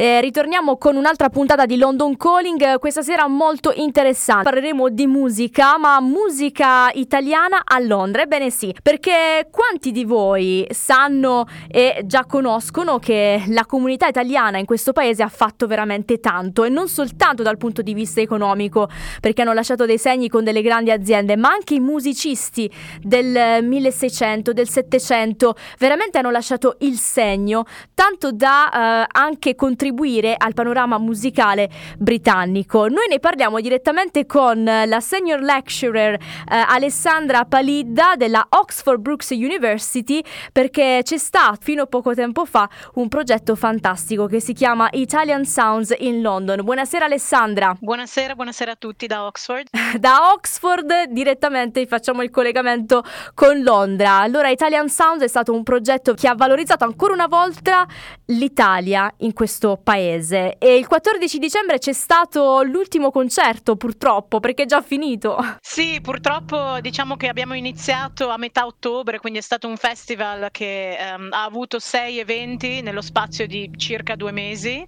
Eh, 0.00 0.20
ritorniamo 0.20 0.76
con 0.76 0.94
un'altra 0.94 1.28
puntata 1.28 1.66
di 1.66 1.76
London 1.76 2.16
Calling, 2.16 2.78
questa 2.78 3.02
sera 3.02 3.26
molto 3.26 3.72
interessante. 3.74 4.44
Parleremo 4.44 4.90
di 4.90 5.08
musica, 5.08 5.76
ma 5.76 6.00
musica 6.00 6.88
italiana 6.92 7.62
a 7.64 7.80
Londra. 7.80 8.22
Ebbene 8.22 8.48
sì, 8.50 8.72
perché 8.80 9.48
quanti 9.50 9.90
di 9.90 10.04
voi 10.04 10.64
sanno 10.70 11.46
e 11.66 12.02
già 12.04 12.26
conoscono 12.26 13.00
che 13.00 13.42
la 13.48 13.66
comunità 13.66 14.06
italiana 14.06 14.58
in 14.58 14.66
questo 14.66 14.92
paese 14.92 15.24
ha 15.24 15.28
fatto 15.28 15.66
veramente 15.66 16.20
tanto 16.20 16.62
e 16.62 16.68
non 16.68 16.86
soltanto 16.86 17.42
dal 17.42 17.56
punto 17.56 17.82
di 17.82 17.92
vista 17.92 18.20
economico, 18.20 18.88
perché 19.20 19.42
hanno 19.42 19.52
lasciato 19.52 19.84
dei 19.84 19.98
segni 19.98 20.28
con 20.28 20.44
delle 20.44 20.62
grandi 20.62 20.92
aziende, 20.92 21.34
ma 21.34 21.48
anche 21.48 21.74
i 21.74 21.80
musicisti 21.80 22.70
del 23.02 23.64
1600, 23.64 24.52
del 24.52 24.68
700, 24.68 25.56
veramente 25.76 26.18
hanno 26.18 26.30
lasciato 26.30 26.76
il 26.82 26.98
segno, 26.98 27.64
tanto 27.94 28.30
da 28.30 29.02
eh, 29.02 29.06
anche 29.10 29.56
contribuire 29.56 29.86
contribuire 29.88 30.34
al 30.36 30.54
panorama 30.54 30.98
musicale 30.98 31.68
britannico. 31.98 32.88
Noi 32.88 33.06
ne 33.08 33.18
parliamo 33.18 33.60
direttamente 33.60 34.26
con 34.26 34.62
la 34.64 35.00
senior 35.00 35.40
lecturer 35.40 36.14
eh, 36.14 36.18
Alessandra 36.48 37.44
Palidda 37.44 38.14
della 38.16 38.46
Oxford 38.50 39.00
Brooks 39.00 39.30
University 39.30 40.22
perché 40.52 41.00
c'è 41.02 41.16
stato 41.16 41.56
fino 41.60 41.82
a 41.82 41.86
poco 41.86 42.14
tempo 42.14 42.44
fa 42.44 42.68
un 42.94 43.08
progetto 43.08 43.54
fantastico 43.54 44.26
che 44.26 44.40
si 44.40 44.52
chiama 44.52 44.88
Italian 44.92 45.44
Sounds 45.44 45.94
in 45.98 46.20
London. 46.20 46.62
Buonasera 46.62 47.06
Alessandra. 47.06 47.74
Buonasera, 47.78 48.34
buonasera 48.34 48.72
a 48.72 48.76
tutti 48.76 49.06
da 49.06 49.24
Oxford. 49.24 49.68
da 49.98 50.32
Oxford 50.32 51.06
direttamente 51.08 51.86
facciamo 51.86 52.22
il 52.22 52.30
collegamento 52.30 53.02
con 53.34 53.62
Londra. 53.62 54.18
Allora 54.18 54.50
Italian 54.50 54.88
Sounds 54.88 55.22
è 55.22 55.28
stato 55.28 55.54
un 55.54 55.62
progetto 55.62 56.14
che 56.14 56.28
ha 56.28 56.34
valorizzato 56.34 56.84
ancora 56.84 57.14
una 57.14 57.26
volta 57.26 57.86
l'Italia 58.26 59.12
in 59.18 59.32
questo 59.32 59.77
paese 59.82 60.56
e 60.58 60.76
il 60.76 60.86
14 60.86 61.38
dicembre 61.38 61.78
c'è 61.78 61.92
stato 61.92 62.62
l'ultimo 62.62 63.10
concerto 63.10 63.76
purtroppo 63.76 64.40
perché 64.40 64.64
è 64.64 64.66
già 64.66 64.82
finito. 64.82 65.36
Sì, 65.60 66.00
purtroppo 66.00 66.80
diciamo 66.80 67.16
che 67.16 67.28
abbiamo 67.28 67.54
iniziato 67.54 68.28
a 68.28 68.36
metà 68.36 68.66
ottobre, 68.66 69.18
quindi 69.18 69.38
è 69.38 69.42
stato 69.42 69.68
un 69.68 69.76
festival 69.76 70.48
che 70.50 70.96
um, 70.98 71.28
ha 71.30 71.44
avuto 71.44 71.78
sei 71.78 72.18
eventi 72.18 72.80
nello 72.80 73.02
spazio 73.02 73.46
di 73.46 73.70
circa 73.76 74.16
due 74.16 74.32
mesi 74.32 74.84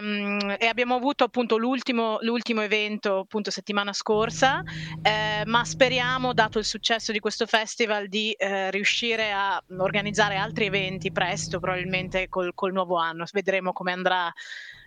um, 0.00 0.56
e 0.58 0.66
abbiamo 0.66 0.94
avuto 0.94 1.24
appunto 1.24 1.56
l'ultimo, 1.56 2.18
l'ultimo 2.20 2.62
evento 2.62 3.18
appunto 3.18 3.50
settimana 3.50 3.92
scorsa, 3.92 4.62
eh, 5.02 5.42
ma 5.46 5.64
speriamo, 5.64 6.32
dato 6.32 6.58
il 6.58 6.64
successo 6.64 7.12
di 7.12 7.20
questo 7.20 7.46
festival, 7.46 8.08
di 8.08 8.32
eh, 8.32 8.70
riuscire 8.70 9.32
a 9.32 9.62
organizzare 9.78 10.36
altri 10.36 10.66
eventi 10.66 11.12
presto, 11.12 11.60
probabilmente 11.60 12.28
col, 12.28 12.52
col 12.54 12.72
nuovo 12.72 12.96
anno. 12.96 13.24
Vedremo 13.32 13.72
come 13.72 13.92
andrà 13.92 14.13
sarà 14.14 14.32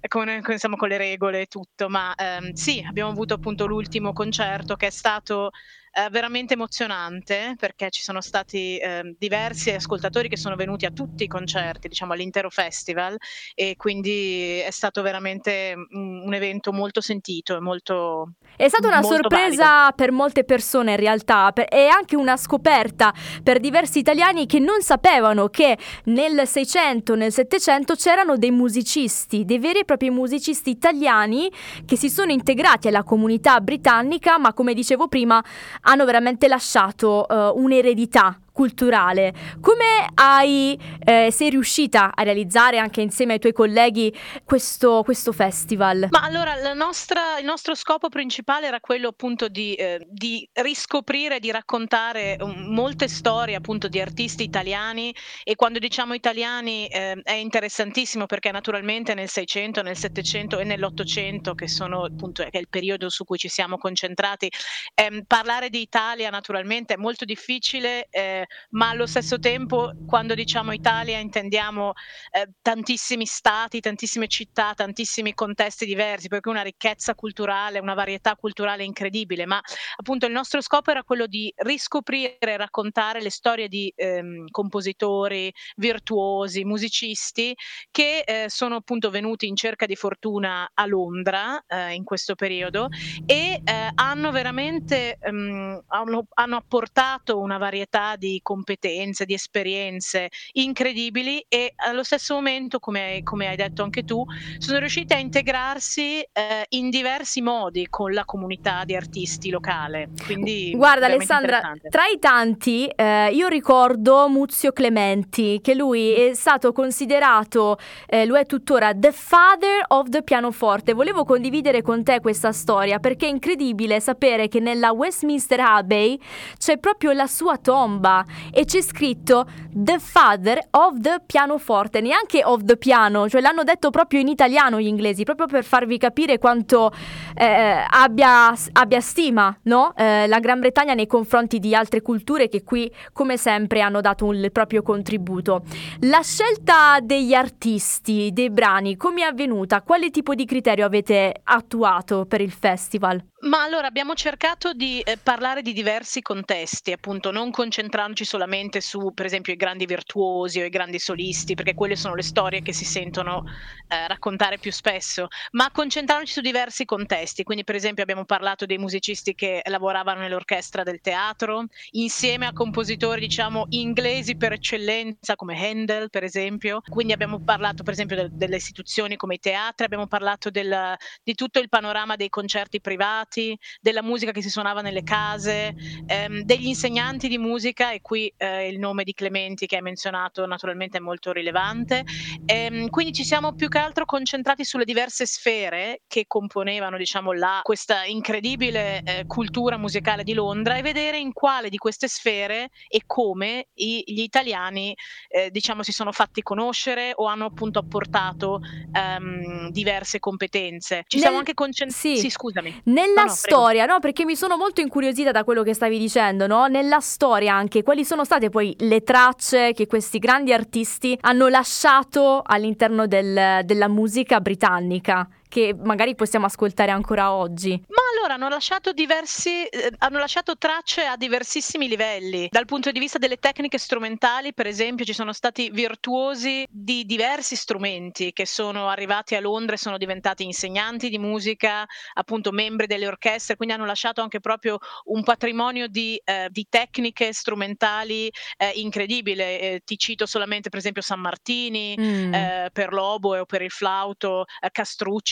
come, 0.08 0.42
insomma, 0.48 0.76
con 0.78 0.88
le 0.90 0.98
regole 0.98 1.42
e 1.42 1.46
tutto, 1.48 1.90
ma 1.90 2.14
ehm, 2.16 2.52
sì, 2.54 2.84
abbiamo 2.88 3.10
avuto 3.12 3.34
appunto 3.34 3.66
l'ultimo 3.66 4.14
concerto 4.14 4.76
che 4.76 4.88
è 4.88 4.90
stato 4.92 5.50
eh, 5.98 6.10
veramente 6.12 6.54
emozionante 6.54 7.56
perché 7.58 7.90
ci 7.90 8.04
sono 8.04 8.22
stati 8.22 8.78
eh, 8.78 9.16
diversi 9.18 9.72
ascoltatori 9.72 10.30
che 10.30 10.38
sono 10.38 10.56
venuti 10.56 10.86
a 10.86 10.92
tutti 10.92 11.24
i 11.24 11.28
concerti, 11.28 11.88
diciamo 11.88 12.14
all'intero 12.14 12.52
festival 12.52 13.18
e 13.56 13.76
quindi 13.78 14.60
è 14.60 14.70
stato 14.70 15.02
veramente 15.02 15.74
un, 15.76 16.22
un 16.24 16.34
evento 16.36 16.72
molto 16.72 17.02
sentito 17.02 17.56
e 17.56 17.60
molto 17.62 18.34
È 18.56 18.68
stata 18.68 18.88
una 18.88 19.02
sorpresa 19.02 19.64
valido. 19.66 19.96
per 19.96 20.12
molte 20.12 20.44
persone 20.44 20.92
in 20.92 20.98
realtà 20.98 21.52
e 21.54 21.88
anche 21.88 22.16
una 22.16 22.38
scoperta 22.38 23.12
per 23.42 23.60
diversi 23.60 23.98
italiani 23.98 24.46
che 24.46 24.60
non 24.60 24.82
sapevano 24.82 25.48
che 25.48 25.78
nel 26.06 26.48
600, 26.48 27.16
nel 27.16 27.32
700 27.32 27.96
c'erano 27.96 28.38
dei 28.38 28.52
musicisti, 28.52 29.46
dei 29.46 29.58
veri 29.58 29.80
e 29.80 29.86
propri 29.86 30.12
musicisti 30.12 30.70
italiani 30.70 31.52
che 31.86 31.98
si 31.98 32.10
sono 32.10 32.32
integrati 32.32 32.88
alla 32.88 33.04
comunità 33.04 33.60
britannica, 33.62 34.38
ma 34.38 34.54
come 34.54 34.76
dicevo 34.76 35.08
prima 35.08 35.44
hanno 35.88 36.06
veramente 36.06 36.48
lasciato 36.48 37.26
uh, 37.28 37.60
un'eredità 37.60 38.38
culturale. 38.58 39.36
Come 39.62 40.10
hai, 40.16 40.76
eh, 41.06 41.30
sei 41.32 41.52
riuscita 41.52 42.12
a 42.16 42.24
realizzare 42.24 42.80
anche 42.80 43.02
insieme 43.02 43.34
ai 43.34 43.40
tuoi 43.40 43.54
colleghi 43.54 44.12
questo, 44.44 45.04
questo 45.04 45.32
festival? 45.32 46.08
Ma 46.10 46.22
allora 46.22 46.56
nostra, 46.74 47.38
il 47.38 47.46
nostro 47.46 47.76
scopo 47.76 48.10
principale 48.10 48.66
era 48.66 48.80
quello 48.80 49.10
appunto 49.10 49.48
di, 49.48 49.76
eh, 49.76 50.04
di 50.10 50.50
riscoprire, 50.54 51.40
di 51.40 51.52
raccontare 51.52 52.38
um, 52.40 52.74
molte 52.74 53.08
storie 53.08 53.54
appunto 53.54 53.88
di 53.88 54.02
artisti 54.02 54.42
italiani 54.42 55.14
e 55.44 55.54
quando 55.54 55.78
diciamo 55.78 56.16
italiani 56.16 56.88
eh, 56.88 57.22
è 57.22 57.34
interessantissimo 57.34 58.26
perché 58.26 58.52
naturalmente 58.52 59.14
nel 59.14 59.30
600, 59.30 59.84
nel 59.84 59.96
700 59.96 60.58
e 60.58 60.64
nell'Ottocento 60.64 61.54
che 61.54 61.68
sono 61.68 62.06
appunto 62.06 62.42
è 62.42 62.58
il 62.58 62.70
periodo 62.70 63.10
su 63.10 63.24
cui 63.24 63.38
ci 63.38 63.50
siamo 63.50 63.78
concentrati, 63.78 64.50
ehm, 64.96 65.26
parlare 65.28 65.70
di 65.70 65.80
Italia 65.80 66.32
naturalmente 66.32 66.96
è 66.96 66.98
molto 66.98 67.24
difficile 67.24 68.08
eh, 68.10 68.47
ma 68.72 68.90
allo 68.90 69.06
stesso 69.06 69.40
tempo 69.40 69.92
quando 70.06 70.34
diciamo 70.34 70.72
Italia 70.72 71.20
intendiamo 71.20 71.94
eh, 72.32 72.50
tantissimi 72.62 73.26
stati, 73.26 73.80
tantissime 73.80 74.28
città, 74.28 74.74
tantissimi 74.74 75.34
contesti 75.34 75.86
diversi, 75.86 76.28
perché 76.28 76.50
una 76.50 76.62
ricchezza 76.62 77.16
culturale, 77.16 77.80
una 77.80 77.94
varietà 77.94 78.36
culturale 78.36 78.84
incredibile, 78.84 79.46
ma 79.46 79.60
appunto 79.98 80.26
il 80.26 80.32
nostro 80.32 80.62
scopo 80.62 80.92
era 80.92 81.04
quello 81.04 81.28
di 81.28 81.52
riscoprire 81.58 82.38
e 82.40 82.58
raccontare 82.58 83.22
le 83.22 83.30
storie 83.30 83.68
di 83.68 83.92
ehm, 83.96 84.50
compositori, 84.50 85.54
virtuosi, 85.76 86.64
musicisti 86.64 87.56
che 87.92 88.24
eh, 88.26 88.46
sono 88.50 88.76
appunto 88.76 89.10
venuti 89.10 89.48
in 89.48 89.56
cerca 89.56 89.86
di 89.86 89.96
fortuna 89.96 90.70
a 90.74 90.86
Londra 90.86 91.64
eh, 91.68 91.94
in 91.94 92.04
questo 92.04 92.36
periodo 92.36 92.88
e 93.26 93.62
eh, 93.64 93.92
hanno 93.96 94.32
veramente 94.32 95.18
ehm, 95.20 95.84
hanno, 95.88 96.28
hanno 96.34 96.56
apportato 96.56 97.40
una 97.40 97.58
varietà 97.58 98.16
di 98.16 98.37
competenze, 98.42 99.26
di 99.26 99.34
esperienze 99.34 100.30
incredibili 100.54 101.44
e 101.48 101.74
allo 101.76 102.04
stesso 102.04 102.34
momento, 102.34 102.80
come, 102.80 103.22
come 103.24 103.48
hai 103.48 103.56
detto 103.56 103.84
anche 103.84 104.04
tu, 104.04 104.24
sono 104.58 104.80
riusciti 104.80 105.14
a 105.14 105.18
integrarsi 105.18 106.22
eh, 106.22 106.66
in 106.70 106.90
diversi 106.90 107.42
modi 107.42 107.88
con 107.90 108.12
la 108.14 108.26
comunità 108.26 108.84
di 108.86 108.96
artisti 108.96 109.50
locale. 109.50 110.10
Quindi, 110.26 110.72
Guarda 110.76 111.06
Alessandra, 111.06 111.74
tra 111.90 112.08
i 112.08 112.20
tanti 112.20 112.88
eh, 112.88 113.30
io 113.32 113.48
ricordo 113.48 114.28
Muzio 114.30 114.72
Clementi, 114.72 115.60
che 115.62 115.74
lui 115.74 116.14
è 116.14 116.34
stato 116.34 116.72
considerato, 116.72 117.78
eh, 118.08 118.26
lo 118.26 118.38
è 118.38 118.46
tuttora, 118.46 118.94
the 118.94 119.12
father 119.12 119.84
of 119.88 120.10
the 120.10 120.24
pianoforte. 120.24 120.94
Volevo 120.94 121.24
condividere 121.24 121.82
con 121.82 122.04
te 122.04 122.20
questa 122.20 122.52
storia 122.52 123.00
perché 123.00 123.28
è 123.28 123.30
incredibile 123.30 124.00
sapere 124.00 124.48
che 124.48 124.60
nella 124.60 124.92
Westminster 124.92 125.60
Abbey 125.60 126.20
c'è 126.58 126.78
proprio 126.78 127.12
la 127.12 127.28
sua 127.28 127.58
tomba 127.58 128.26
e 128.52 128.66
c'è 128.66 128.82
scritto 128.82 129.46
The 129.72 130.00
Father 130.00 130.60
of 130.72 131.00
the 131.00 131.22
Pianoforte, 131.26 132.02
neanche 132.02 132.44
of 132.44 132.64
the 132.64 132.78
piano, 132.78 133.30
cioè 133.30 133.42
l'hanno 133.42 133.64
detto 133.64 133.90
proprio 133.90 134.20
in 134.20 134.28
italiano 134.28 134.80
gli 134.80 134.88
inglesi, 134.88 135.24
proprio 135.24 135.48
per 135.48 135.64
farvi 135.64 135.98
capire 135.98 136.38
quanto 136.38 136.92
eh, 137.36 137.84
abbia, 137.88 138.54
abbia, 138.74 139.02
stima 139.02 139.56
no? 139.64 139.94
eh, 139.96 140.28
la 140.28 140.40
Gran 140.40 140.60
Bretagna 140.60 140.94
nei 140.94 141.08
confronti 141.08 141.60
di 141.60 141.76
altre 141.76 142.02
culture 142.02 142.50
che 142.50 142.64
qui, 142.64 142.92
come 143.14 143.38
sempre, 143.38 143.82
hanno 143.82 144.02
dato 144.02 144.26
un, 144.26 144.36
il 144.36 144.52
proprio 144.52 144.82
contributo. 144.82 145.64
La 146.02 146.22
scelta 146.22 147.00
degli 147.02 147.34
artisti, 147.34 148.32
dei 148.34 148.50
brani, 148.50 148.98
come 148.98 149.22
è 149.22 149.26
avvenuta? 149.26 149.82
Quale 149.82 150.10
tipo 150.10 150.34
di 150.34 150.46
criterio 150.46 150.86
avete 150.86 151.34
attuato 151.44 152.26
per 152.26 152.42
il 152.42 152.52
festival? 152.52 153.24
Ma 153.40 153.62
allora 153.62 153.86
abbiamo 153.86 154.16
cercato 154.16 154.74
di 154.74 155.00
eh, 155.02 155.20
parlare 155.22 155.62
di 155.62 155.72
diversi 155.72 156.24
contesti, 156.24 156.92
appunto, 156.92 157.30
non 157.30 157.52
concentrandoci 157.52 158.26
solamente 158.26 158.82
su, 158.82 159.12
per 159.14 159.28
esempio, 159.28 159.54
i 159.54 159.56
grandi 159.56 159.86
virtuosi 159.86 160.60
o 160.60 160.66
i 160.66 160.70
grandi 160.70 160.98
solisti, 160.98 161.54
perché 161.54 161.76
quelle 161.76 161.96
sono 161.96 162.16
le 162.16 162.24
storie 162.24 162.64
che 162.64 162.74
si 162.74 162.84
sentono 162.84 163.44
eh, 163.90 164.08
raccontare 164.08 164.58
più 164.58 164.72
spesso, 164.72 165.28
ma 165.52 165.70
concentrandoci 165.70 166.34
su 166.34 166.42
diversi 166.42 166.84
contesti. 166.86 167.44
Quindi, 167.44 167.64
per 167.64 167.76
esempio, 167.76 168.02
abbiamo 168.02 168.26
parlato 168.26 168.66
dei 168.66 168.80
musicisti 168.80 169.36
che 169.36 169.62
lavoravano 169.66 170.22
nell'orchestra 170.22 170.82
del 170.82 171.00
teatro, 171.00 171.66
insieme 171.92 172.48
a 172.48 172.54
compositori, 172.54 173.22
diciamo, 173.22 173.66
inglesi 173.70 174.36
per 174.36 174.54
eccellenza, 174.54 175.36
come 175.36 175.64
Handel, 175.64 176.10
per 176.10 176.24
esempio. 176.24 176.82
Quindi 176.88 177.14
abbiamo 177.14 177.40
parlato, 177.44 177.84
per 177.84 177.94
esempio, 177.94 178.16
de- 178.16 178.30
delle 178.34 178.56
istituzioni 178.56 179.16
come 179.16 179.36
i 179.36 179.40
teatri, 179.40 179.86
abbiamo 179.86 180.08
parlato 180.08 180.50
del, 180.50 180.96
di 181.24 181.36
tutto 181.36 181.60
il 181.60 181.70
panorama 181.70 182.16
dei 182.16 182.30
concerti 182.30 182.82
privati 182.82 183.26
passati, 183.28 183.58
della 183.82 184.02
musica 184.02 184.32
che 184.32 184.42
si 184.42 184.50
suonava 184.50 184.82
nelle 184.82 185.04
case, 185.04 185.76
ehm, 186.06 186.42
degli 186.42 186.68
insegnanti 186.68 187.28
di 187.28 187.38
musica, 187.38 187.92
e 187.92 188.02
qui 188.02 188.34
eh, 188.38 188.68
il 188.68 188.80
nome 188.80 189.04
di 189.04 189.14
Clementi 189.14 189.68
che 189.68 189.76
hai 189.76 189.82
menzionato 189.82 190.46
naturalmente 190.46 190.98
è 190.98 191.02
molto 191.02 191.32
rilevante. 191.32 192.04
Ehm, 192.46 192.90
quindi 192.90 193.14
ci 193.14 193.24
siamo 193.24 193.54
più 193.54 193.68
che 193.68 193.78
altro 193.78 194.06
concentrati 194.06 194.64
sulle 194.64 194.86
diverse 194.86 195.26
sfere 195.26 196.02
che 196.08 196.26
componevano 196.28 196.98
diciamo, 196.98 197.34
la, 197.34 197.60
questa 197.62 198.06
incredibile 198.06 199.02
eh, 199.04 199.26
cultura 199.28 199.78
musicale 199.78 200.24
di 200.24 200.34
Londra 200.34 200.78
e 200.78 200.82
vedere 200.82 201.18
in 201.20 201.34
quale 201.34 201.70
di 201.70 201.78
queste 201.78 202.08
sfere 202.08 202.70
e 202.88 203.02
come 203.06 203.68
i, 203.76 204.04
gli 204.06 204.22
italiani 204.22 204.96
eh, 205.28 205.52
diciamo, 205.52 205.84
si 205.84 205.92
sono 205.92 206.12
fatti 206.12 206.42
conoscere 206.42 207.12
o 207.16 207.26
hanno 207.26 207.46
appunto 207.46 207.80
apportato 207.80 208.62
ehm, 208.92 209.70
diverse 209.72 210.20
competenze. 210.20 211.04
Ci 211.08 211.18
Nel... 211.18 211.26
siamo 211.26 211.38
anche 211.38 211.54
concentrati. 211.54 212.16
Sì. 212.16 212.18
sì. 212.18 212.30
scusami. 212.30 212.82
Nella 213.18 213.30
no, 213.30 213.36
storia, 213.36 213.86
no, 213.86 214.00
perché 214.00 214.26
mi 214.26 214.36
sono 214.36 214.58
molto 214.58 214.82
incuriosita 214.82 215.32
da 215.32 215.44
quello 215.44 215.64
che 215.64 215.74
stavi 215.74 215.98
dicendo, 215.98 216.48
no? 216.48 216.68
Nella 216.68 217.00
storia 217.00 217.54
anche, 217.54 217.84
quali 217.84 218.06
sono 218.06 218.24
state 218.24 218.50
poi 218.50 218.76
le 218.80 219.02
tracce 219.02 219.74
che 219.74 219.88
questi 219.88 220.20
grandi 220.20 220.54
artisti 220.54 221.18
hanno 221.22 221.48
lasciato 221.48 222.42
all'interno 222.46 223.08
del, 223.08 223.62
della 223.64 223.88
musica 223.88 224.40
britannica? 224.40 225.28
Che 225.48 225.76
magari 225.78 226.16
possiamo 226.16 226.46
ascoltare 226.46 226.92
ancora 226.92 227.34
oggi? 227.34 227.72
Ma 227.88 228.02
allora 228.14 228.34
hanno 228.36 228.50
lasciato 228.50 228.92
diversi, 228.92 229.66
eh, 229.66 229.92
hanno 230.00 230.20
lasciato 230.20 230.58
tracce 230.58 231.06
a 231.06 231.16
diversissimi 231.16 231.88
livelli. 231.88 232.48
Dal 232.50 232.66
punto 232.66 232.92
di 232.92 233.00
vista 233.00 233.18
delle 233.18 233.38
tecniche 233.38 233.78
strumentali, 233.78 234.54
per 234.54 234.68
esempio, 234.68 235.06
ci 235.06 235.14
sono 235.14 235.34
stati 235.34 235.70
virtuosi 235.72 236.66
di 236.70 237.06
diversi 237.06 237.56
strumenti 237.56 238.34
che 238.34 238.46
sono 238.46 238.90
arrivati 238.90 239.36
a 239.36 239.40
Londra 239.40 239.76
e 239.76 239.78
sono 239.78 239.98
diventati 239.98 240.44
insegnanti 240.44 241.10
di 241.10 241.18
musica, 241.18 241.86
appunto 242.14 242.52
membri 242.52 242.88
delle 242.88 243.08
orchestre, 243.08 243.56
quindi 243.56 243.76
hanno 243.76 243.86
lasciato 243.86 244.22
anche 244.22 244.40
proprio 244.40 244.78
un 245.06 245.24
patrimonio 245.24 245.88
di, 245.88 246.20
eh, 246.24 246.48
di 246.52 246.66
tecniche 246.70 247.34
strumentali 247.34 248.32
eh, 248.58 248.72
incredibile. 248.76 249.60
Eh, 249.60 249.82
ti 249.86 249.98
cito 249.98 250.26
solamente, 250.26 250.70
per 250.70 250.80
esempio, 250.80 251.02
San 251.02 251.20
Martini 251.20 251.96
mm. 252.00 252.34
Eh, 252.34 252.70
per 252.74 252.92
l'oboe 252.92 253.40
o 253.40 253.46
per 253.46 253.62
il 253.62 253.72
flauto, 253.72 254.46
eh, 254.60 254.70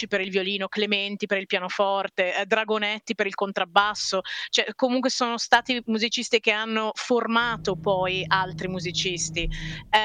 Castrucci 0.06 0.07
per 0.07 0.22
il 0.22 0.30
violino, 0.30 0.68
Clementi 0.68 1.25
per 1.25 1.40
il 1.40 1.48
pianoforte, 1.48 2.36
eh, 2.36 2.46
Dragonetti 2.46 3.16
per 3.16 3.28
il 3.28 3.36
contrabbasso, 3.36 4.22
cioè 4.50 4.66
comunque 4.75 5.10
sono 5.10 5.38
stati 5.38 5.81
musicisti 5.88 6.40
che 6.40 6.52
hanno 6.52 6.92
formato 6.94 7.75
poi 7.75 8.24
altri 8.28 8.68
musicisti. 8.68 9.50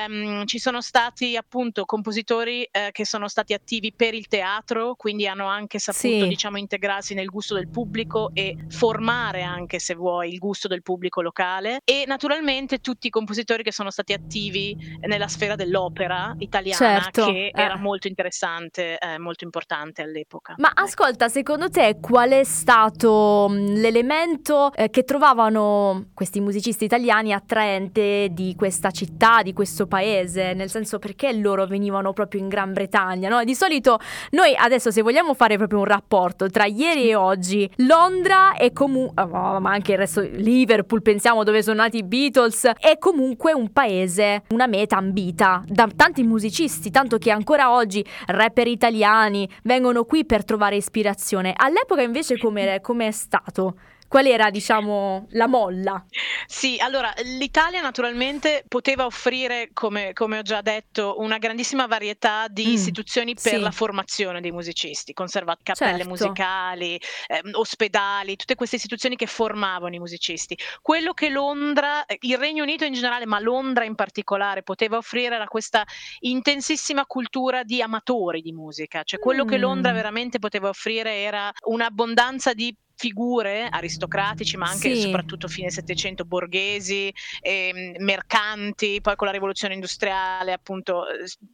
Um, 0.08 0.44
ci 0.46 0.58
sono 0.58 0.80
stati 0.80 1.36
appunto 1.36 1.84
compositori 1.84 2.62
eh, 2.70 2.90
che 2.92 3.04
sono 3.04 3.28
stati 3.28 3.52
attivi 3.52 3.92
per 3.92 4.14
il 4.14 4.26
teatro, 4.26 4.94
quindi 4.96 5.26
hanno 5.26 5.46
anche 5.46 5.78
saputo 5.78 6.22
sì. 6.22 6.28
diciamo 6.28 6.58
integrarsi 6.58 7.14
nel 7.14 7.26
gusto 7.26 7.54
del 7.54 7.68
pubblico 7.68 8.30
e 8.34 8.56
formare 8.68 9.42
anche 9.42 9.78
se 9.78 9.94
vuoi 9.94 10.32
il 10.32 10.38
gusto 10.38 10.68
del 10.68 10.82
pubblico 10.82 11.20
locale 11.22 11.80
e 11.84 12.04
naturalmente 12.06 12.78
tutti 12.78 13.06
i 13.06 13.10
compositori 13.10 13.62
che 13.62 13.72
sono 13.72 13.90
stati 13.90 14.12
attivi 14.12 14.76
nella 15.00 15.28
sfera 15.28 15.54
dell'opera 15.54 16.34
italiana 16.38 17.00
certo. 17.00 17.26
che 17.26 17.46
eh. 17.46 17.52
era 17.54 17.76
molto 17.76 18.08
interessante, 18.08 18.98
eh, 18.98 19.18
molto 19.18 19.44
importante 19.44 19.89
importante 19.90 20.02
all'epoca. 20.02 20.54
Ma 20.58 20.70
ecco. 20.70 20.82
ascolta, 20.82 21.28
secondo 21.28 21.68
te 21.68 21.98
qual 22.00 22.30
è 22.30 22.44
stato 22.44 23.48
mm, 23.50 23.74
l'elemento 23.74 24.72
eh, 24.72 24.90
che 24.90 25.04
trovavano 25.04 26.06
questi 26.14 26.40
musicisti 26.40 26.84
italiani 26.84 27.32
attraente 27.32 28.28
di 28.30 28.54
questa 28.56 28.90
città, 28.90 29.42
di 29.42 29.52
questo 29.52 29.86
paese? 29.86 30.54
Nel 30.54 30.70
senso 30.70 30.98
perché 30.98 31.32
loro 31.32 31.66
venivano 31.66 32.12
proprio 32.12 32.40
in 32.40 32.48
Gran 32.48 32.72
Bretagna? 32.72 33.28
No? 33.28 33.44
Di 33.44 33.54
solito 33.54 33.98
noi 34.30 34.54
adesso 34.56 34.90
se 34.90 35.02
vogliamo 35.02 35.34
fare 35.34 35.56
proprio 35.56 35.80
un 35.80 35.84
rapporto 35.84 36.48
tra 36.48 36.64
ieri 36.64 37.10
e 37.10 37.14
oggi, 37.14 37.68
Londra 37.76 38.54
è 38.54 38.72
comunque, 38.72 39.22
oh, 39.22 39.60
ma 39.60 39.72
anche 39.72 39.92
il 39.92 39.98
resto, 39.98 40.20
Liverpool, 40.20 41.02
pensiamo 41.02 41.42
dove 41.44 41.62
sono 41.62 41.82
nati 41.82 41.98
i 41.98 42.04
Beatles, 42.04 42.70
è 42.78 42.98
comunque 42.98 43.52
un 43.52 43.72
paese, 43.72 44.42
una 44.50 44.66
meta 44.66 44.96
ambita 44.96 45.62
da 45.66 45.88
tanti 45.94 46.22
musicisti, 46.22 46.90
tanto 46.90 47.18
che 47.18 47.30
ancora 47.30 47.72
oggi 47.72 48.04
rapper 48.26 48.66
italiani 48.66 49.48
vengono 49.62 49.79
vengono 49.80 50.04
qui 50.04 50.26
per 50.26 50.44
trovare 50.44 50.76
ispirazione. 50.76 51.54
All'epoca 51.56 52.02
invece 52.02 52.36
come 52.82 53.06
è 53.06 53.10
stato? 53.10 53.76
Qual 54.10 54.26
era, 54.26 54.50
diciamo, 54.50 55.28
la 55.30 55.46
molla? 55.46 56.04
Sì, 56.44 56.78
allora 56.80 57.14
l'Italia 57.22 57.80
naturalmente 57.80 58.64
poteva 58.66 59.06
offrire, 59.06 59.70
come, 59.72 60.12
come 60.14 60.38
ho 60.38 60.42
già 60.42 60.62
detto, 60.62 61.14
una 61.18 61.38
grandissima 61.38 61.86
varietà 61.86 62.48
di 62.48 62.66
mm, 62.66 62.72
istituzioni 62.72 63.34
per 63.34 63.52
sì. 63.52 63.60
la 63.60 63.70
formazione 63.70 64.40
dei 64.40 64.50
musicisti, 64.50 65.12
conserva- 65.12 65.56
cappelle 65.62 65.98
certo. 65.98 66.08
musicali, 66.08 67.00
eh, 67.28 67.40
ospedali, 67.52 68.34
tutte 68.34 68.56
queste 68.56 68.74
istituzioni 68.74 69.14
che 69.14 69.26
formavano 69.26 69.94
i 69.94 70.00
musicisti. 70.00 70.58
Quello 70.82 71.12
che 71.12 71.28
Londra, 71.28 72.04
il 72.22 72.36
Regno 72.36 72.64
Unito 72.64 72.84
in 72.84 72.94
generale, 72.94 73.26
ma 73.26 73.38
Londra 73.38 73.84
in 73.84 73.94
particolare, 73.94 74.64
poteva 74.64 74.96
offrire 74.96 75.36
era 75.36 75.46
questa 75.46 75.86
intensissima 76.22 77.06
cultura 77.06 77.62
di 77.62 77.80
amatori 77.80 78.42
di 78.42 78.50
musica, 78.50 79.04
cioè 79.04 79.20
quello 79.20 79.44
mm. 79.44 79.48
che 79.48 79.56
Londra 79.56 79.92
mm. 79.92 79.94
veramente 79.94 80.38
poteva 80.40 80.68
offrire 80.68 81.14
era 81.14 81.52
un'abbondanza 81.66 82.54
di 82.54 82.76
figure 83.00 83.66
aristocratici, 83.70 84.58
ma 84.58 84.68
anche 84.68 84.90
e 84.90 84.94
sì. 84.94 85.00
soprattutto 85.00 85.48
fine 85.48 85.70
Settecento 85.70 86.26
borghesi, 86.26 87.10
eh, 87.40 87.94
mercanti, 87.98 89.00
poi 89.00 89.16
con 89.16 89.26
la 89.26 89.32
rivoluzione 89.32 89.72
industriale 89.72 90.52
appunto 90.52 91.04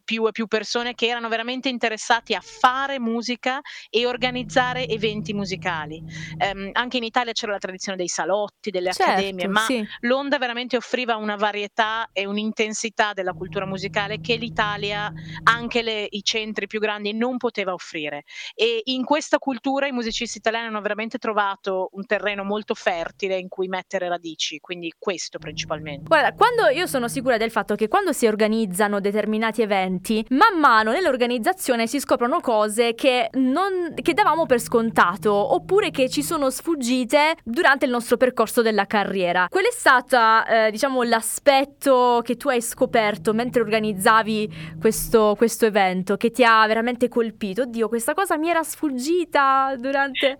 più 0.02 0.26
e 0.26 0.32
più 0.32 0.48
persone 0.48 0.94
che 0.94 1.06
erano 1.06 1.28
veramente 1.28 1.68
interessati 1.68 2.34
a 2.34 2.40
fare 2.40 2.98
musica 2.98 3.60
e 3.88 4.06
organizzare 4.06 4.88
eventi 4.88 5.34
musicali. 5.34 6.02
Eh, 6.36 6.70
anche 6.72 6.96
in 6.96 7.04
Italia 7.04 7.32
c'era 7.32 7.52
la 7.52 7.58
tradizione 7.58 7.96
dei 7.96 8.08
salotti, 8.08 8.70
delle 8.70 8.92
certo, 8.92 9.12
accademie, 9.12 9.46
ma 9.46 9.60
sì. 9.60 9.86
Londra 10.00 10.38
veramente 10.38 10.76
offriva 10.76 11.14
una 11.14 11.36
varietà 11.36 12.08
e 12.12 12.26
un'intensità 12.26 13.12
della 13.12 13.34
cultura 13.34 13.66
musicale 13.66 14.20
che 14.20 14.34
l'Italia, 14.34 15.12
anche 15.44 15.82
le, 15.82 16.08
i 16.10 16.24
centri 16.24 16.66
più 16.66 16.80
grandi, 16.80 17.14
non 17.14 17.36
poteva 17.36 17.72
offrire. 17.72 18.24
E 18.52 18.80
in 18.86 19.04
questa 19.04 19.38
cultura 19.38 19.86
i 19.86 19.92
musicisti 19.92 20.38
italiani 20.38 20.66
hanno 20.66 20.80
veramente 20.80 21.18
trovato 21.18 21.34
trovato 21.36 21.90
un 21.92 22.06
terreno 22.06 22.44
molto 22.44 22.72
fertile 22.72 23.36
in 23.36 23.48
cui 23.48 23.68
mettere 23.68 24.08
radici, 24.08 24.58
quindi 24.58 24.94
questo 24.98 25.38
principalmente. 25.38 26.04
Guarda, 26.06 26.32
quando 26.32 26.68
io 26.68 26.86
sono 26.86 27.08
sicura 27.08 27.36
del 27.36 27.50
fatto 27.50 27.74
che 27.74 27.88
quando 27.88 28.12
si 28.12 28.26
organizzano 28.26 29.00
determinati 29.00 29.60
eventi, 29.60 30.24
man 30.30 30.58
mano 30.58 30.92
nell'organizzazione 30.92 31.86
si 31.86 32.00
scoprono 32.00 32.40
cose 32.40 32.94
che, 32.94 33.28
non, 33.34 33.92
che 34.00 34.14
davamo 34.14 34.46
per 34.46 34.60
scontato 34.60 35.30
oppure 35.30 35.90
che 35.90 36.08
ci 36.08 36.22
sono 36.22 36.48
sfuggite 36.48 37.36
durante 37.44 37.84
il 37.84 37.90
nostro 37.90 38.16
percorso 38.16 38.62
della 38.62 38.86
carriera. 38.86 39.48
Qual 39.50 39.64
è 39.64 39.72
stato, 39.72 40.16
eh, 40.48 40.70
diciamo, 40.70 41.02
l'aspetto 41.02 42.22
che 42.24 42.36
tu 42.36 42.48
hai 42.48 42.62
scoperto 42.62 43.34
mentre 43.34 43.60
organizzavi 43.60 44.76
questo, 44.80 45.34
questo 45.36 45.66
evento 45.66 46.16
che 46.16 46.30
ti 46.30 46.42
ha 46.44 46.66
veramente 46.66 47.08
colpito? 47.08 47.62
Oddio, 47.62 47.88
questa 47.88 48.14
cosa 48.14 48.38
mi 48.38 48.48
era 48.48 48.62
sfuggita 48.62 49.74
durante... 49.76 50.38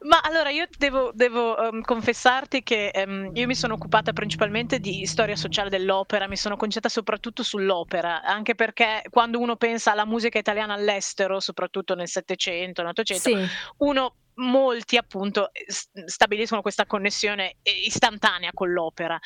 Ma 0.00 0.20
allora 0.20 0.50
io 0.50 0.66
devo, 0.76 1.10
devo 1.14 1.56
um, 1.58 1.80
confessarti 1.80 2.62
che 2.62 2.92
um, 2.94 3.30
io 3.34 3.46
mi 3.46 3.54
sono 3.54 3.74
occupata 3.74 4.12
principalmente 4.12 4.78
di 4.78 5.04
storia 5.06 5.36
sociale 5.36 5.70
dell'opera, 5.70 6.28
mi 6.28 6.36
sono 6.36 6.56
concentrata 6.56 6.88
soprattutto 6.88 7.42
sull'opera, 7.42 8.22
anche 8.22 8.54
perché 8.54 9.02
quando 9.10 9.38
uno 9.38 9.56
pensa 9.56 9.92
alla 9.92 10.06
musica 10.06 10.38
italiana 10.38 10.74
all'estero, 10.74 11.40
soprattutto 11.40 11.94
nel 11.94 12.08
Settecento, 12.08 12.82
nell'Ottocento, 12.82 13.28
sì. 13.28 13.46
uno 13.78 14.14
molti 14.38 14.96
appunto 14.96 15.50
stabiliscono 16.06 16.62
questa 16.62 16.86
connessione 16.86 17.56
istantanea 17.62 18.50
con 18.52 18.72
l'opera. 18.72 19.18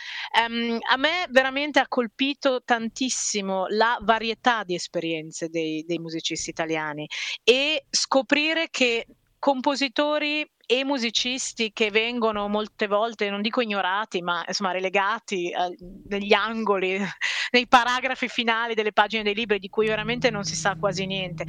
Um, 0.48 0.78
a 0.90 0.96
me 0.96 1.26
veramente 1.28 1.78
ha 1.78 1.88
colpito 1.88 2.62
tantissimo 2.64 3.66
la 3.68 3.98
varietà 4.00 4.64
di 4.64 4.74
esperienze 4.74 5.48
dei, 5.48 5.84
dei 5.86 5.98
musicisti 5.98 6.50
italiani 6.50 7.06
e 7.44 7.84
scoprire 7.90 8.68
che 8.70 9.06
compositori 9.42 10.48
e 10.64 10.84
musicisti 10.84 11.72
che 11.72 11.90
vengono 11.90 12.46
molte 12.46 12.86
volte, 12.86 13.28
non 13.28 13.42
dico 13.42 13.60
ignorati, 13.60 14.22
ma 14.22 14.44
insomma 14.46 14.70
relegati 14.70 15.50
eh, 15.50 15.76
negli 16.06 16.32
angoli, 16.32 16.96
nei 17.50 17.66
paragrafi 17.66 18.28
finali 18.28 18.74
delle 18.74 18.92
pagine 18.92 19.24
dei 19.24 19.34
libri 19.34 19.58
di 19.58 19.68
cui 19.68 19.88
veramente 19.88 20.30
non 20.30 20.44
si 20.44 20.54
sa 20.54 20.76
quasi 20.78 21.06
niente, 21.06 21.44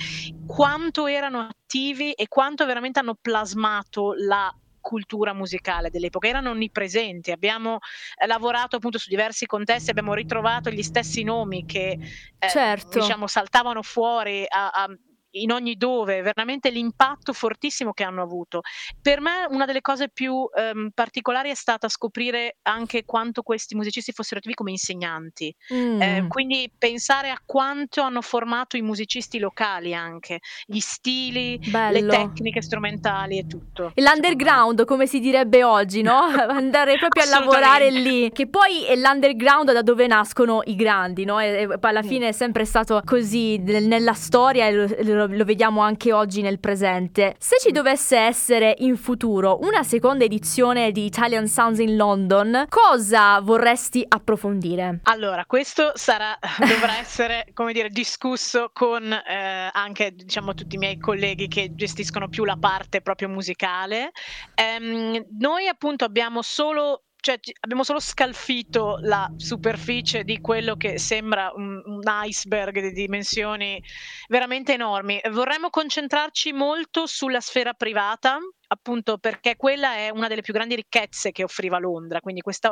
quanto 0.48 1.06
erano 1.06 1.42
attivi 1.42 2.14
e 2.14 2.28
quanto 2.28 2.66
veramente 2.66 2.98
hanno 2.98 3.14
plasmato 3.14 4.14
la 4.18 4.52
cultura 4.82 5.34
musicale 5.34 5.92
dell'epoca, 5.92 6.28
erano 6.28 6.50
onnipresenti, 6.50 7.30
abbiamo 7.30 7.78
eh, 8.20 8.26
lavorato 8.26 8.78
appunto 8.78 8.98
su 8.98 9.08
diversi 9.08 9.46
contesti, 9.46 9.92
abbiamo 9.92 10.16
ritrovato 10.16 10.72
gli 10.72 10.82
stessi 10.82 11.22
nomi 11.22 11.64
che 11.68 12.00
eh, 12.40 12.50
certo. 12.50 12.98
diciamo 12.98 13.28
saltavano 13.28 13.84
fuori 13.84 14.44
a, 14.48 14.70
a 14.70 14.88
in 15.34 15.52
ogni 15.52 15.76
dove, 15.76 16.22
veramente 16.22 16.70
l'impatto 16.70 17.34
fortissimo 17.34 17.94
che 17.94 18.04
hanno 18.04 18.22
avuto. 18.22 18.62
Per 19.02 19.22
me 19.22 19.46
una 19.50 19.66
delle 19.66 19.82
cose 19.82 20.10
più 20.10 20.50
ehm, 20.54 20.90
particolari 20.94 21.50
è 21.50 21.56
stata 21.56 21.88
scoprire 21.88 22.58
anche 22.64 23.06
quanto 23.06 23.42
questi 23.42 23.76
musicisti 23.76 24.12
fossero 24.12 24.40
attivi 24.40 24.54
come 24.54 24.72
insegnanti, 24.72 25.54
mm. 25.74 26.02
eh, 26.02 26.26
quindi 26.28 26.72
pensare 26.78 27.30
a 27.30 27.42
quanto 27.46 28.02
hanno 28.02 28.22
formato 28.22 28.78
i 28.78 28.82
musicisti 28.82 29.40
locali 29.40 29.94
anche, 29.94 30.40
gli 30.66 30.80
stili, 30.80 31.60
Bello. 31.70 32.00
le 32.00 32.08
tecniche 32.08 32.62
strumentali 32.62 33.38
e 33.38 33.48
tutto. 33.48 33.92
L'underground, 33.96 34.86
come 34.86 35.08
si 35.08 35.20
direbbe 35.20 35.64
oggi, 35.64 36.02
no? 36.02 36.22
Andare 36.50 36.98
proprio 36.98 37.24
a 37.24 37.40
lavorare 37.40 37.90
lì, 37.90 38.32
che 38.32 38.48
poi 38.48 38.86
è 38.86 38.96
l'underground 38.96 39.72
da 39.72 39.82
dove 39.82 40.08
nascono 40.08 40.62
i 40.66 40.76
grandi, 40.76 41.26
no? 41.26 41.40
E, 41.40 41.64
e 41.64 41.78
alla 41.82 42.02
fine 42.02 42.30
è 42.30 42.32
sempre 42.32 42.66
stato 42.66 43.02
così 43.04 43.58
nella 43.58 44.14
storia 44.14 44.68
e 44.68 44.72
lo, 44.72 45.23
lo, 45.26 45.38
lo 45.38 45.44
vediamo 45.44 45.82
anche 45.82 46.12
oggi 46.14 46.42
nel 46.42 46.60
presente. 46.60 47.36
Se 47.40 47.58
ci 47.60 47.72
dovesse 47.72 48.18
essere 48.18 48.76
in 48.80 48.98
futuro 48.98 49.60
una 49.62 49.84
seconda 49.84 50.24
edizione 50.24 50.92
di 50.92 51.06
Italian 51.06 51.48
Sounds 51.48 51.80
in 51.80 51.96
London, 51.96 52.66
cosa 52.70 53.40
vorresti 53.42 54.06
approfondire? 54.08 55.00
Allora, 55.04 55.46
questo 55.46 55.92
sarà, 55.96 56.38
dovrà 56.60 56.98
essere, 57.00 57.48
come 57.54 57.74
dire, 57.74 57.90
discusso 57.90 58.70
con 58.74 59.12
eh, 59.12 59.70
anche, 59.72 60.12
diciamo, 60.14 60.54
tutti 60.54 60.76
i 60.76 60.80
miei 60.80 60.98
colleghi 60.98 61.48
che 61.48 61.74
gestiscono 61.74 62.28
più 62.28 62.44
la 62.46 62.58
parte 62.58 63.02
proprio 63.02 63.30
musicale. 63.30 64.12
Ehm, 64.56 65.26
noi 65.40 65.68
appunto 65.68 66.06
abbiamo 66.06 66.42
solo 66.42 67.04
cioè 67.24 67.40
abbiamo 67.62 67.86
solo 67.86 68.02
scalfito 68.02 68.98
la 69.02 69.32
superficie 69.38 70.26
di 70.26 70.42
quello 70.42 70.76
che 70.76 71.00
sembra 71.00 71.54
un, 71.56 71.82
un, 71.86 72.02
iceberg 72.26 72.82
di 72.82 72.92
dimensioni 72.92 73.82
veramente 74.28 74.74
enormi. 74.74 75.22
Vorremmo 75.32 75.70
concentrarci 75.70 76.52
molto 76.52 77.08
sulla 77.08 77.40
sfera 77.40 77.72
privata, 77.72 78.40
appunto 78.74 79.18
perché 79.18 79.56
quella 79.56 79.96
è 79.96 80.10
una 80.10 80.28
delle 80.28 80.42
più 80.42 80.54
grandi 80.54 80.76
ricchezze 80.76 81.32
che 81.32 81.44
offriva 81.44 81.78
Londra, 81.80 82.20
quindi 82.20 82.42
questo 82.42 82.72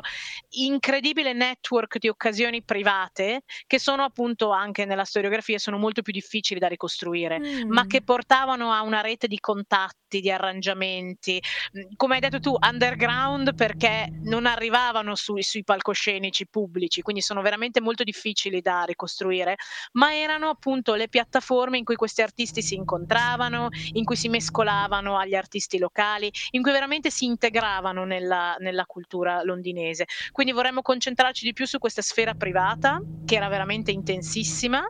incredibile 0.49 1.33
network 1.33 1.97
di 1.97 2.09
occasioni 2.09 2.63
private 2.63 3.43
che 3.67 3.79
sono 3.79 4.03
appunto 4.03 4.51
anche 4.51 4.85
nella 4.85 5.05
storiografia 5.05 5.59
sono 5.59 5.77
molto 5.77 6.01
più 6.01 6.11
difficili 6.11 6.59
da 6.59 6.67
ricostruire, 6.67 7.39
mm. 7.39 7.71
ma 7.71 7.85
che 7.85 8.01
portavano 8.01 8.71
a 8.71 8.81
una 8.81 9.01
rete 9.01 9.27
di 9.27 9.39
contatti, 9.39 10.19
di 10.19 10.31
arrangiamenti, 10.31 11.41
mm, 11.77 11.93
come 11.95 12.15
hai 12.15 12.19
detto 12.19 12.39
tu, 12.39 12.55
underground 12.59 13.53
perché 13.55 14.09
non 14.23 14.45
arrivavano 14.45 15.15
sui, 15.15 15.43
sui 15.43 15.63
palcoscenici 15.63 16.47
pubblici, 16.47 17.01
quindi 17.01 17.21
sono 17.21 17.41
veramente 17.41 17.79
molto 17.79 18.03
difficili 18.03 18.61
da 18.61 18.83
ricostruire, 18.83 19.55
ma 19.93 20.15
erano 20.15 20.49
appunto 20.49 20.95
le 20.95 21.07
piattaforme 21.07 21.77
in 21.77 21.83
cui 21.83 21.95
questi 21.95 22.21
artisti 22.21 22.61
si 22.61 22.75
incontravano, 22.75 23.69
in 23.93 24.03
cui 24.03 24.15
si 24.15 24.29
mescolavano 24.29 25.17
agli 25.17 25.35
artisti 25.35 25.77
locali 25.77 25.90
locali, 25.91 26.31
in 26.51 26.61
cui 26.61 26.71
veramente 26.71 27.11
si 27.11 27.25
integravano 27.25 28.05
nella, 28.05 28.55
nella 28.59 28.85
cultura 28.85 29.43
londinese. 29.43 30.05
Quindi 30.31 30.53
vorremmo 30.53 30.81
concentrarci 30.81 31.45
di 31.45 31.53
più 31.53 31.65
su 31.65 31.77
questa 31.77 32.01
sfera 32.01 32.33
privata, 32.33 32.99
che 33.23 33.35
era 33.35 33.47
veramente 33.49 33.91
intensissima. 33.91 34.81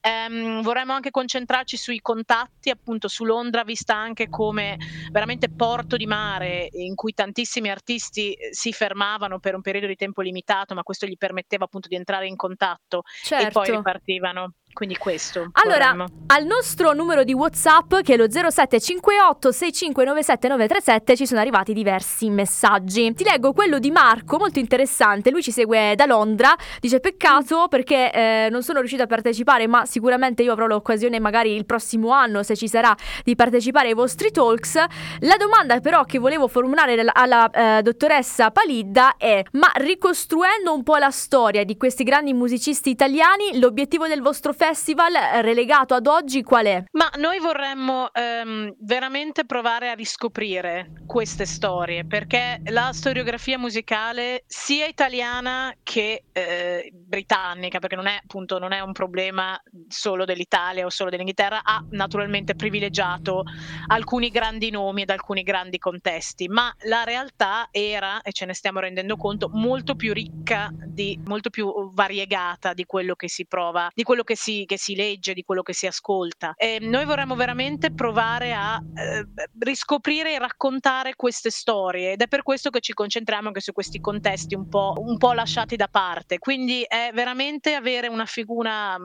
Um, 0.00 0.62
vorremmo 0.62 0.92
anche 0.92 1.10
concentrarci 1.10 1.76
sui 1.76 2.00
contatti, 2.00 2.70
appunto 2.70 3.08
su 3.08 3.24
Londra, 3.24 3.64
vista 3.64 3.94
anche 3.94 4.28
come 4.28 4.76
veramente 5.12 5.50
porto 5.54 5.96
di 5.96 6.06
mare 6.06 6.68
in 6.72 6.94
cui 6.94 7.12
tantissimi 7.12 7.68
artisti 7.70 8.32
eh, 8.32 8.54
si 8.54 8.72
fermavano 8.72 9.38
per 9.38 9.54
un 9.54 9.60
periodo 9.60 9.86
di 9.86 9.96
tempo 9.96 10.22
limitato, 10.22 10.74
ma 10.74 10.82
questo 10.82 11.06
gli 11.06 11.16
permetteva 11.16 11.64
appunto 11.64 11.88
di 11.88 11.96
entrare 11.96 12.26
in 12.26 12.36
contatto 12.36 13.02
certo. 13.22 13.46
e 13.46 13.50
poi 13.50 13.64
certo. 13.66 13.80
ripartivano. 13.80 14.52
Quindi 14.72 14.96
questo. 14.96 15.50
Allora, 15.52 15.92
vorremmo. 15.92 16.06
al 16.28 16.46
nostro 16.46 16.92
numero 16.92 17.24
di 17.24 17.34
WhatsApp, 17.34 17.96
che 18.02 18.14
è 18.14 18.16
lo 18.16 18.30
0758 18.30 19.50
6597 19.50 20.48
937, 20.48 21.16
ci 21.16 21.26
sono 21.26 21.40
arrivati 21.40 21.72
diversi 21.72 22.30
messaggi. 22.30 23.12
Ti 23.12 23.24
leggo 23.24 23.52
quello 23.52 23.78
di 23.78 23.90
Marco, 23.90 24.38
molto 24.38 24.58
interessante. 24.58 25.30
Lui 25.30 25.42
ci 25.42 25.50
segue 25.50 25.94
da 25.96 26.06
Londra. 26.06 26.54
Dice: 26.78 27.00
Peccato 27.00 27.66
perché 27.68 28.12
eh, 28.12 28.48
non 28.50 28.62
sono 28.62 28.78
riuscita 28.78 29.02
a 29.02 29.06
partecipare, 29.06 29.66
ma 29.66 29.84
sicuramente 29.86 30.42
io 30.42 30.52
avrò 30.52 30.66
l'occasione, 30.66 31.18
magari 31.18 31.54
il 31.54 31.66
prossimo 31.66 32.10
anno, 32.10 32.42
se 32.44 32.56
ci 32.56 32.68
sarà, 32.68 32.94
di 33.24 33.34
partecipare 33.34 33.88
ai 33.88 33.94
vostri 33.94 34.30
talks. 34.30 34.74
La 35.20 35.36
domanda, 35.36 35.80
però, 35.80 36.04
che 36.04 36.18
volevo 36.18 36.46
formulare 36.46 36.98
alla, 36.98 37.12
alla 37.12 37.50
eh, 37.50 37.82
dottoressa 37.82 38.52
Palidda 38.52 39.16
è: 39.16 39.42
ma 39.52 39.70
ricostruendo 39.74 40.72
un 40.72 40.84
po' 40.84 40.96
la 40.96 41.10
storia 41.10 41.64
di 41.64 41.76
questi 41.76 42.04
grandi 42.04 42.32
musicisti 42.32 42.88
italiani, 42.88 43.58
l'obiettivo 43.58 44.06
del 44.06 44.22
vostro 44.22 44.52
festival 44.60 45.14
relegato 45.40 45.94
ad 45.94 46.06
oggi 46.06 46.42
qual 46.42 46.66
è? 46.66 46.84
Ma 46.92 47.10
noi 47.16 47.38
vorremmo 47.38 48.12
ehm, 48.12 48.74
veramente 48.80 49.46
provare 49.46 49.88
a 49.88 49.94
riscoprire 49.94 50.92
queste 51.06 51.46
storie 51.46 52.04
perché 52.04 52.60
la 52.66 52.90
storiografia 52.92 53.56
musicale 53.56 54.44
sia 54.46 54.84
italiana 54.84 55.74
che 55.82 56.24
eh, 56.32 56.90
britannica, 56.92 57.78
perché 57.78 57.96
non 57.96 58.06
è 58.06 58.20
appunto 58.22 58.58
non 58.58 58.72
è 58.72 58.80
un 58.80 58.92
problema 58.92 59.58
solo 59.88 60.26
dell'Italia 60.26 60.84
o 60.84 60.90
solo 60.90 61.08
dell'Inghilterra, 61.08 61.62
ha 61.64 61.82
naturalmente 61.92 62.54
privilegiato 62.54 63.44
alcuni 63.86 64.28
grandi 64.28 64.68
nomi 64.68 65.02
ed 65.02 65.10
alcuni 65.10 65.42
grandi 65.42 65.78
contesti, 65.78 66.48
ma 66.48 66.70
la 66.80 67.04
realtà 67.04 67.68
era, 67.70 68.20
e 68.20 68.30
ce 68.32 68.44
ne 68.44 68.52
stiamo 68.52 68.80
rendendo 68.80 69.16
conto, 69.16 69.48
molto 69.54 69.94
più 69.94 70.12
ricca, 70.12 70.68
di, 70.70 71.18
molto 71.24 71.48
più 71.48 71.92
variegata 71.94 72.74
di 72.74 72.84
quello 72.84 73.14
che 73.14 73.30
si 73.30 73.46
prova, 73.46 73.90
di 73.94 74.02
quello 74.02 74.22
che 74.22 74.36
si 74.36 74.48
si, 74.50 74.64
che 74.66 74.78
si 74.78 74.94
legge, 74.94 75.34
di 75.34 75.42
quello 75.42 75.62
che 75.62 75.72
si 75.72 75.86
ascolta. 75.86 76.54
E 76.56 76.78
noi 76.80 77.04
vorremmo 77.04 77.36
veramente 77.36 77.92
provare 77.92 78.52
a 78.52 78.80
eh, 78.94 79.26
riscoprire 79.58 80.34
e 80.34 80.38
raccontare 80.38 81.14
queste 81.14 81.50
storie 81.50 82.12
ed 82.12 82.22
è 82.22 82.28
per 82.28 82.42
questo 82.42 82.70
che 82.70 82.80
ci 82.80 82.92
concentriamo 82.92 83.48
anche 83.48 83.60
su 83.60 83.72
questi 83.72 84.00
contesti 84.00 84.54
un 84.54 84.68
po', 84.68 84.94
un 84.98 85.16
po 85.16 85.32
lasciati 85.32 85.76
da 85.76 85.88
parte. 85.88 86.38
Quindi 86.38 86.82
è 86.86 87.10
veramente 87.14 87.74
avere 87.74 88.08
una 88.08 88.26
figura, 88.26 88.96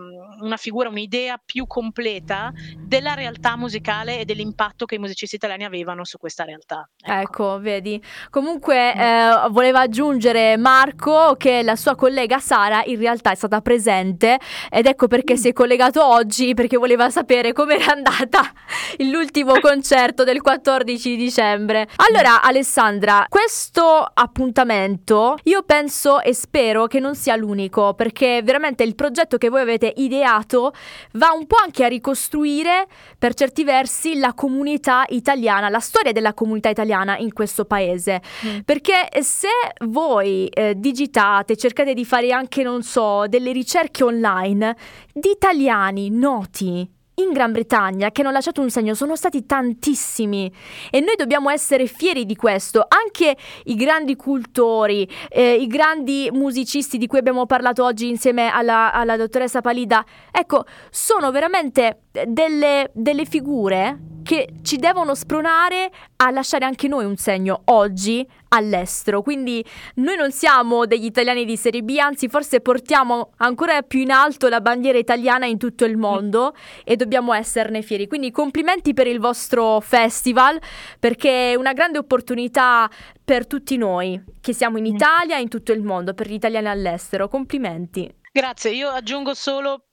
una 0.42 0.58
figura, 0.58 0.90
un'idea 0.90 1.40
più 1.44 1.68
completa 1.68 2.52
della 2.78 3.14
realtà 3.14 3.56
musicale 3.56 4.20
e 4.20 4.26
dell'impatto 4.26 4.86
che 4.86 4.96
i 4.96 5.00
musicisti 5.00 5.36
italiani 5.36 5.64
avevano 5.64 6.04
su 6.04 6.18
questa 6.18 6.44
realtà. 6.44 6.90
Ecco, 7.02 7.22
ecco 7.22 7.60
vedi. 7.60 8.02
Comunque 8.30 8.94
mm. 8.96 9.00
eh, 9.00 9.48
voleva 9.50 9.82
aggiungere 9.82 10.58
Marco 10.58 11.36
che 11.38 11.62
la 11.62 11.76
sua 11.76 11.96
collega 11.96 12.40
Sara 12.40 12.84
in 12.86 12.98
realtà 12.98 13.32
è 13.32 13.36
stata 13.36 13.62
presente 13.62 14.40
ed 14.70 14.86
ecco 14.86 15.08
perché 15.08 15.35
si 15.38 15.50
è 15.50 15.54
collegato 15.54 16.06
oggi 16.06 16.54
perché 16.54 16.78
voleva 16.78 17.10
sapere 17.10 17.54
come 17.54 17.76
era 17.76 17.94
andata 17.94 18.52
l'ultimo 19.00 19.60
concerto 19.62 20.24
del 20.24 20.42
14 20.42 21.16
dicembre. 21.16 21.88
Allora, 22.08 22.42
Alessandra, 22.42 23.26
questo 23.30 24.06
appuntamento 24.14 25.38
io 25.44 25.64
penso 25.64 26.22
e 26.22 26.34
spero 26.34 26.88
che 26.88 27.00
non 27.00 27.16
sia 27.16 27.36
l'unico 27.36 27.94
perché 27.94 28.42
veramente 28.44 28.84
il 28.84 28.96
progetto 28.96 29.38
che 29.38 29.50
voi 29.50 29.62
avete 29.62 29.92
ideato 29.98 30.74
va 31.14 31.32
un 31.38 31.46
po' 31.48 31.58
anche 31.64 31.84
a 31.84 31.88
ricostruire 31.88 32.88
per 33.18 33.34
certi 33.34 33.64
versi 33.64 34.18
la 34.18 34.34
comunità 34.34 35.04
italiana, 35.10 35.70
la 35.70 35.80
storia 35.80 36.12
della 36.12 36.34
comunità 36.34 36.70
italiana 36.70 37.18
in 37.18 37.34
questo 37.34 37.66
paese. 37.66 38.22
Mm. 38.46 38.60
Perché 38.60 39.10
se 39.22 39.50
voi 39.86 40.48
eh, 40.48 40.74
digitate, 40.78 41.56
cercate 41.56 41.94
di 41.94 42.06
fare 42.06 42.32
anche, 42.32 42.64
non 42.64 42.84
so, 42.84 43.26
delle 43.28 43.52
ricerche 43.52 44.04
online, 44.04 44.76
di 45.18 45.30
italiani 45.30 46.10
noti 46.10 46.86
in 47.16 47.32
Gran 47.32 47.54
Bretagna 47.54 48.12
che 48.12 48.22
hanno 48.22 48.32
lasciato 48.32 48.60
un 48.60 48.70
segno 48.70 48.94
sono 48.94 49.16
stati 49.16 49.46
tantissimi 49.46 50.52
e 50.92 51.00
noi 51.00 51.16
dobbiamo 51.16 51.50
essere 51.50 51.88
fieri 51.88 52.26
di 52.26 52.36
questo. 52.36 52.86
Anche 52.86 53.38
i 53.64 53.76
grandi 53.76 54.18
cultori, 54.18 55.10
eh, 55.30 55.54
i 55.54 55.68
grandi 55.68 56.30
musicisti 56.34 56.98
di 56.98 57.08
cui 57.08 57.20
abbiamo 57.20 57.46
parlato 57.46 57.86
oggi 57.86 58.10
insieme 58.10 58.50
alla, 58.50 58.92
alla 58.92 59.16
dottoressa 59.16 59.62
Palida, 59.62 60.04
ecco, 60.30 60.66
sono 60.90 61.32
veramente 61.32 62.02
delle, 62.28 62.92
delle 62.94 63.24
figure 63.24 64.15
che 64.26 64.50
ci 64.64 64.78
devono 64.78 65.14
spronare 65.14 65.92
a 66.16 66.32
lasciare 66.32 66.66
anche 66.66 66.88
noi 66.88 67.06
un 67.06 67.16
segno 67.16 67.62
oggi 67.66 68.28
all'estero. 68.50 69.22
Quindi 69.22 69.64
noi 69.96 70.18
non 70.18 70.32
siamo 70.32 70.88
degli 70.88 71.06
italiani 71.06 71.46
di 71.46 71.56
Serie 71.56 71.84
B, 71.84 71.96
anzi 72.00 72.28
forse 72.28 72.60
portiamo 72.60 73.34
ancora 73.38 73.84
più 73.84 74.00
in 74.00 74.10
alto 74.10 74.50
la 74.50 74.62
bandiera 74.62 74.98
italiana 74.98 75.46
in 75.46 75.60
tutto 75.60 75.86
il 75.86 75.96
mondo 75.96 76.56
e 76.84 76.96
dobbiamo 76.96 77.34
esserne 77.34 77.84
fieri. 77.84 78.08
Quindi 78.08 78.32
complimenti 78.32 78.96
per 78.96 79.06
il 79.06 79.20
vostro 79.20 79.80
festival 79.80 80.60
perché 81.00 81.52
è 81.52 81.56
una 81.56 81.74
grande 81.74 82.00
opportunità 82.00 82.90
per 83.24 83.46
tutti 83.46 83.78
noi 83.78 84.20
che 84.42 84.54
siamo 84.54 84.80
in 84.80 84.88
Italia 84.88 85.38
e 85.38 85.42
in 85.42 85.50
tutto 85.50 85.72
il 85.72 85.84
mondo, 85.84 86.16
per 86.16 86.28
gli 86.28 86.34
italiani 86.34 86.68
all'estero. 86.68 87.28
Complimenti. 87.28 88.12
Grazie, 88.36 88.72
io 88.72 88.90
aggiungo 88.90 89.34
solo 89.34 89.85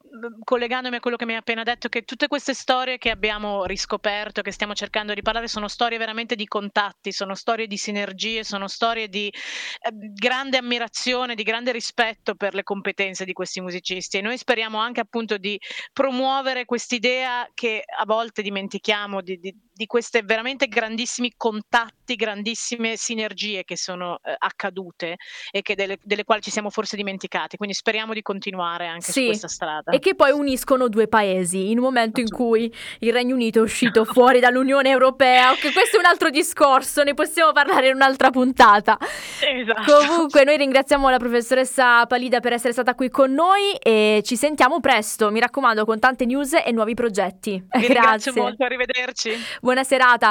collegandomi 0.45 0.97
a 0.97 1.01
quello 1.01 1.17
che 1.17 1.25
mi 1.25 1.33
hai 1.33 1.39
appena 1.39 1.63
detto, 1.63 1.89
che 1.89 2.03
tutte 2.03 2.29
queste 2.29 2.55
storie 2.55 2.99
che 2.99 3.11
abbiamo 3.11 3.65
riscoperto, 3.65 4.43
che 4.43 4.51
stiamo 4.51 4.75
cercando 4.75 5.15
di 5.15 5.23
parlare, 5.23 5.49
sono 5.49 5.69
storie 5.69 5.99
veramente 5.99 6.35
di 6.35 6.47
contatti, 6.47 7.13
sono 7.13 7.35
storie 7.35 7.67
di 7.67 7.77
sinergie, 7.77 8.45
sono 8.45 8.69
storie 8.69 9.09
di 9.09 9.29
eh, 9.29 9.91
grande 10.13 10.59
ammirazione, 10.59 11.35
di 11.35 11.43
grande 11.43 11.73
rispetto 11.73 12.35
per 12.35 12.55
le 12.55 12.63
competenze 12.63 13.25
di 13.25 13.33
questi 13.33 13.61
musicisti. 13.61 14.19
E 14.19 14.21
noi 14.21 14.37
speriamo 14.37 14.79
anche 14.79 15.01
appunto 15.01 15.39
di 15.39 15.59
promuovere 15.93 16.65
quest'idea 16.65 17.49
che 17.55 17.83
a 17.87 18.05
volte 18.05 18.43
dimentichiamo 18.43 19.23
di, 19.23 19.39
di, 19.39 19.55
di 19.83 19.87
questi 19.87 20.21
veramente 20.25 20.69
grandissimi 20.69 21.33
contatti, 21.37 22.15
grandissime 22.15 22.97
sinergie 22.97 23.65
che 23.65 23.77
sono 23.77 24.21
eh, 24.23 24.35
accadute 24.39 25.17
e 25.51 25.63
che 25.63 25.75
delle, 25.75 25.99
delle, 26.03 26.25
quali 26.25 26.41
ci 26.41 26.51
siamo 26.51 26.71
forse 26.71 26.95
dimenticati. 26.95 27.57
Quindi 27.57 27.75
speriamo 27.75 28.13
di 28.13 28.23
continuare 28.23 28.87
anche 28.87 29.11
sì, 29.11 29.21
su 29.21 29.27
questa 29.27 29.49
strada. 29.49 29.91
E 29.91 29.99
che 29.99 30.15
poi 30.15 30.31
uniscono 30.31 30.89
due 30.89 31.09
paesi 31.09 31.71
in 31.71 31.79
un 31.79 31.85
momento 31.85 32.21
in 32.21 32.29
cui 32.29 32.73
il 33.01 33.13
Regno 33.13 33.35
Unito 33.35 33.59
è 33.59 33.63
uscito 33.63 34.05
fuori 34.05 34.39
dall'Unione 34.39 34.89
Europea. 34.89 35.51
Okay, 35.51 35.73
questo 35.73 35.97
è 35.97 35.99
un 35.99 36.07
altro 36.07 36.31
discorso, 36.31 37.03
ne 37.03 37.15
possiamo 37.15 37.51
parlare 37.51 37.89
in 37.89 37.97
un'altra 37.97 38.31
puntata. 38.31 38.97
Esatto. 39.41 40.07
Comunque, 40.07 40.45
noi 40.45 40.59
ringraziamo 40.59 41.11
la 41.11 41.19
professoressa 41.19 42.07
Palida 42.07 42.39
per 42.39 42.53
essere 42.53 42.73
stata 42.73 42.95
qui 42.95 43.11
con 43.11 43.33
noi 43.33 43.73
e 43.83 44.23
ci 44.25 44.37
sentiamo 44.37 44.79
presto. 44.79 45.31
Mi 45.33 45.41
raccomando, 45.41 45.85
con 45.85 45.99
tante 45.99 46.25
news 46.25 46.53
e 46.65 46.71
nuovi 46.71 46.95
progetti. 46.95 47.61
Vi 47.79 47.87
Grazie 47.89 48.33
molto, 48.33 48.65
arrivederci. 48.65 49.33
Buona 49.73 49.85
serata. 49.85 50.31